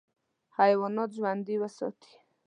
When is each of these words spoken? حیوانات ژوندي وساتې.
حیوانات 0.57 1.09
ژوندي 1.17 1.55
وساتې. 1.61 2.11